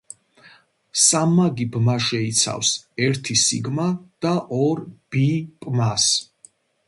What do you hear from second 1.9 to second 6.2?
შეიცავს ერთ სიგმა– და ორ პი–ბმას.